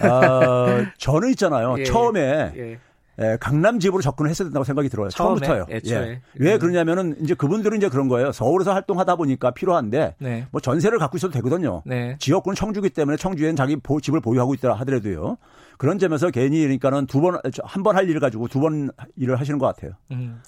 아, 0.00 0.86
저는 0.98 1.30
있잖아요. 1.30 1.76
예, 1.80 1.84
처음에 1.84 2.52
예. 2.56 2.78
예, 3.18 3.36
강남 3.38 3.78
집으로 3.80 4.00
접근을 4.00 4.30
했어야 4.30 4.46
된다고 4.48 4.64
생각이 4.64 4.88
들어요. 4.88 5.08
처음에, 5.10 5.40
처음부터요. 5.40 5.66
애초에. 5.76 6.08
예. 6.10 6.20
왜 6.36 6.54
음. 6.54 6.58
그러냐면은 6.58 7.16
이제 7.20 7.34
그분들은 7.34 7.76
이제 7.76 7.88
그런 7.88 8.08
거예요. 8.08 8.32
서울에서 8.32 8.72
활동하다 8.72 9.16
보니까 9.16 9.50
필요한데 9.50 10.14
네. 10.18 10.46
뭐 10.50 10.60
전세를 10.60 10.98
갖고 10.98 11.18
있어도 11.18 11.32
되거든요. 11.34 11.82
네. 11.84 12.16
지역군 12.18 12.54
청주기 12.54 12.90
때문에 12.90 13.16
청주에는 13.18 13.56
자기 13.56 13.76
보, 13.76 14.00
집을 14.00 14.20
보유하고 14.20 14.54
있다 14.54 14.72
하더라도요. 14.74 15.36
그런 15.76 15.98
점에서 15.98 16.30
괜히 16.30 16.60
그러니까는 16.60 17.06
두 17.06 17.20
번 17.20 17.34
한 17.64 17.82
번 17.82 17.96
할 17.96 18.08
일을 18.08 18.20
가지고 18.20 18.48
두 18.48 18.60
번 18.60 18.90
일을 19.16 19.38
하시는 19.38 19.58
것 19.58 19.66
같아요. 19.66 19.92
음. 20.12 20.40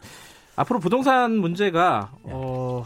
앞으로 0.57 0.79
부동산 0.79 1.33
문제가 1.37 2.13
어, 2.23 2.83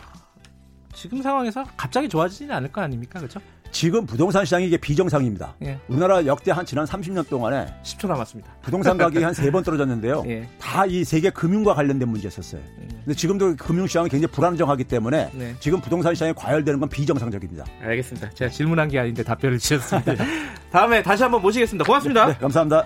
지금 0.95 1.23
상황에서 1.23 1.65
갑자기 1.77 2.09
좋아지지는 2.09 2.55
않을 2.57 2.73
거 2.73 2.81
아닙니까? 2.81 3.19
그렇죠? 3.21 3.41
지금 3.77 4.07
부동산 4.07 4.43
시장이 4.47 4.67
이게 4.69 4.79
비정상입니다. 4.79 5.55
예. 5.63 5.79
우리나라 5.89 6.25
역대 6.25 6.51
한 6.51 6.65
지난 6.65 6.87
30년 6.87 7.29
동안에 7.29 7.67
10초 7.83 8.09
남았습니다. 8.09 8.51
부동산 8.63 8.97
가격이 8.97 9.23
한 9.23 9.35
세 9.37 9.51
번 9.51 9.63
떨어졌는데요. 9.63 10.25
예. 10.29 10.49
다이 10.59 11.05
세계 11.05 11.29
금융과 11.29 11.75
관련된 11.75 12.09
문제였었어요. 12.09 12.63
예. 12.81 12.87
근데 13.05 13.13
지금도 13.15 13.55
금융 13.57 13.87
시장은 13.87 14.09
굉장히 14.09 14.33
불안정하기 14.33 14.85
때문에 14.85 15.31
네. 15.35 15.55
지금 15.61 15.79
부동산 15.83 16.15
시장이 16.15 16.33
과열되는 16.33 16.81
건 16.81 16.89
비정상적입니다. 16.89 17.67
알겠습니다. 17.83 18.31
제가 18.31 18.51
질문한 18.51 18.89
게 18.89 18.99
아닌데 18.99 19.23
답변을 19.23 19.59
주셨습니다. 19.59 20.25
다음에 20.73 21.03
다시 21.03 21.23
한번 21.25 21.43
모시겠습니다. 21.43 21.85
고맙습니다. 21.85 22.27
네, 22.29 22.33
네, 22.33 22.39
감사합니다. 22.39 22.83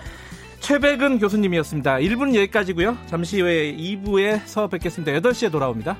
최백은 0.59 1.19
교수님이었습니다. 1.19 1.95
1분 1.99 2.35
여기까지고요. 2.35 2.97
잠시 3.07 3.39
후에 3.39 3.73
2부에서 3.77 4.69
뵙겠습니다. 4.69 5.13
8시에 5.21 5.49
돌아옵니다. 5.53 5.95